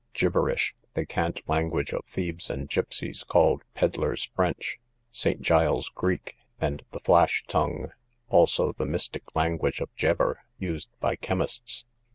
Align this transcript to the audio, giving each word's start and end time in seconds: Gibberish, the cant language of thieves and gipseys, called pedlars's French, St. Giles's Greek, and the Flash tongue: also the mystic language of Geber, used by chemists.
Gibberish, 0.15 0.73
the 0.95 1.05
cant 1.05 1.47
language 1.47 1.93
of 1.93 2.03
thieves 2.05 2.49
and 2.49 2.67
gipseys, 2.67 3.23
called 3.23 3.61
pedlars's 3.75 4.31
French, 4.35 4.79
St. 5.11 5.41
Giles's 5.41 5.89
Greek, 5.89 6.37
and 6.59 6.81
the 6.89 6.99
Flash 6.99 7.43
tongue: 7.47 7.91
also 8.27 8.71
the 8.71 8.87
mystic 8.87 9.35
language 9.35 9.79
of 9.79 9.95
Geber, 9.97 10.41
used 10.57 10.89
by 10.99 11.15
chemists. 11.15 11.85